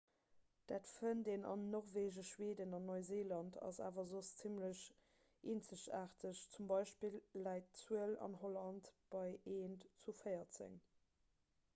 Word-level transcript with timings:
dat 0.69 0.91
fënnt 0.91 1.27
een 1.33 1.43
an 1.49 1.65
norwegen 1.73 2.23
schweden 2.29 2.73
an 2.77 2.87
neuseeland 2.91 3.59
ass 3.67 3.81
awer 3.89 4.07
soss 4.13 4.31
zimmlech 4.39 4.81
eenzegaarteg 5.53 6.41
z. 6.41 6.65
b. 6.73 6.81
läit 7.49 7.69
d'zuel 7.77 8.17
an 8.29 8.39
holland 8.47 8.91
bei 9.15 9.29
eent 9.61 9.89
zu 10.07 10.17
véierzeg 10.25 10.81